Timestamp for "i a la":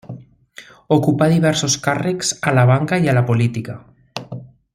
3.05-3.25